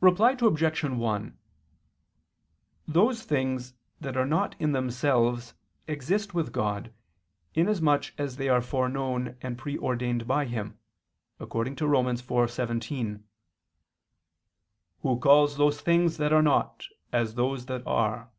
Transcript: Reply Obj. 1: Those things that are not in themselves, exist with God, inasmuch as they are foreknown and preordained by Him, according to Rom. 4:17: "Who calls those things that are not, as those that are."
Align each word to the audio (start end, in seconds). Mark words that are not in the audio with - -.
Reply 0.00 0.32
Obj. 0.40 0.82
1: 0.82 1.38
Those 2.88 3.22
things 3.22 3.74
that 4.00 4.16
are 4.16 4.26
not 4.26 4.60
in 4.60 4.72
themselves, 4.72 5.54
exist 5.86 6.34
with 6.34 6.50
God, 6.50 6.92
inasmuch 7.54 8.06
as 8.18 8.38
they 8.38 8.48
are 8.48 8.60
foreknown 8.60 9.36
and 9.40 9.56
preordained 9.56 10.26
by 10.26 10.46
Him, 10.46 10.80
according 11.38 11.76
to 11.76 11.86
Rom. 11.86 12.06
4:17: 12.06 13.22
"Who 15.02 15.20
calls 15.20 15.56
those 15.56 15.80
things 15.80 16.16
that 16.16 16.32
are 16.32 16.42
not, 16.42 16.86
as 17.12 17.36
those 17.36 17.66
that 17.66 17.86
are." 17.86 18.32